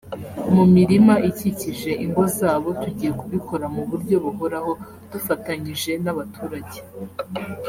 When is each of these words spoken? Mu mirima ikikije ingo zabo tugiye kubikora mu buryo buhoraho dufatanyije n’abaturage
Mu 0.55 0.63
mirima 0.75 1.13
ikikije 1.29 1.91
ingo 2.05 2.23
zabo 2.37 2.67
tugiye 2.81 3.11
kubikora 3.19 3.65
mu 3.75 3.83
buryo 3.89 4.15
buhoraho 4.25 4.71
dufatanyije 5.11 5.91
n’abaturage 6.03 6.79